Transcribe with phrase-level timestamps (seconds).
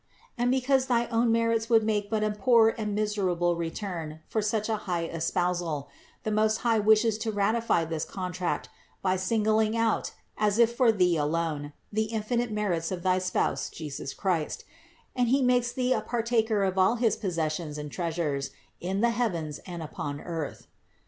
[0.37, 0.43] 20.
[0.43, 4.67] "And because thy own merits would make but a poor and miserable return for such
[4.67, 5.89] a high espousal,
[6.23, 8.67] the Most High wishes to ratify this contract
[9.03, 14.15] by singling out, as if for thee alone, the infinite merits of thy Spouse Jesus
[14.15, 14.65] Christ,
[15.15, 18.49] and He makes thee a partaker of all his possessions and treasures
[18.79, 20.65] in the heavens and upon earth.